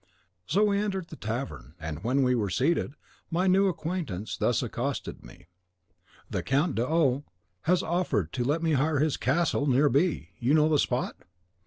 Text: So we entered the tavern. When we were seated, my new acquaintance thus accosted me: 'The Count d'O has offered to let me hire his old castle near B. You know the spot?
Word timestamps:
So 0.47 0.63
we 0.63 0.79
entered 0.81 1.09
the 1.09 1.15
tavern. 1.15 1.75
When 2.01 2.23
we 2.23 2.33
were 2.33 2.49
seated, 2.49 2.95
my 3.29 3.45
new 3.45 3.67
acquaintance 3.67 4.35
thus 4.35 4.63
accosted 4.63 5.23
me: 5.23 5.45
'The 6.27 6.41
Count 6.41 6.73
d'O 6.73 7.23
has 7.65 7.83
offered 7.83 8.33
to 8.33 8.43
let 8.43 8.63
me 8.63 8.71
hire 8.71 8.97
his 8.97 9.13
old 9.17 9.19
castle 9.19 9.67
near 9.67 9.89
B. 9.89 10.29
You 10.39 10.55
know 10.55 10.69
the 10.69 10.79
spot? 10.79 11.17